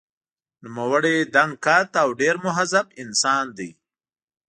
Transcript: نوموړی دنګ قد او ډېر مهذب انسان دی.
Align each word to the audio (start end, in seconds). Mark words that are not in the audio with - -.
نوموړی 0.63 1.15
دنګ 1.35 1.53
قد 1.65 1.89
او 2.01 2.09
ډېر 2.21 2.35
مهذب 2.45 2.87
انسان 3.03 3.45
دی. 3.57 3.69